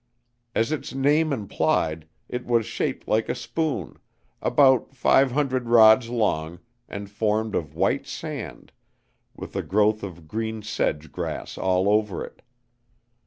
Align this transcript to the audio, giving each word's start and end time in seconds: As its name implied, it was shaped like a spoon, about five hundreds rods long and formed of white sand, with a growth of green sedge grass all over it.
As 0.55 0.71
its 0.71 0.95
name 0.95 1.31
implied, 1.31 2.07
it 2.27 2.43
was 2.47 2.65
shaped 2.65 3.07
like 3.07 3.29
a 3.29 3.35
spoon, 3.35 3.99
about 4.41 4.95
five 4.95 5.31
hundreds 5.31 5.67
rods 5.67 6.09
long 6.09 6.57
and 6.89 7.07
formed 7.07 7.53
of 7.53 7.75
white 7.75 8.07
sand, 8.07 8.71
with 9.35 9.55
a 9.55 9.61
growth 9.61 10.01
of 10.01 10.27
green 10.27 10.63
sedge 10.63 11.11
grass 11.11 11.55
all 11.55 11.87
over 11.87 12.25
it. 12.25 12.41